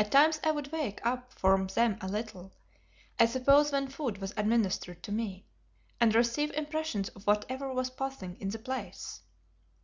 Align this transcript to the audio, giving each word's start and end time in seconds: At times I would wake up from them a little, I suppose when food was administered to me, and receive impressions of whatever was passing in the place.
At 0.00 0.10
times 0.10 0.40
I 0.42 0.50
would 0.50 0.72
wake 0.72 0.98
up 1.06 1.32
from 1.32 1.68
them 1.68 1.96
a 2.00 2.08
little, 2.08 2.50
I 3.20 3.26
suppose 3.26 3.70
when 3.70 3.86
food 3.86 4.18
was 4.18 4.34
administered 4.36 5.00
to 5.04 5.12
me, 5.12 5.46
and 6.00 6.12
receive 6.12 6.50
impressions 6.54 7.08
of 7.10 7.24
whatever 7.28 7.72
was 7.72 7.88
passing 7.90 8.34
in 8.40 8.48
the 8.50 8.58
place. 8.58 9.20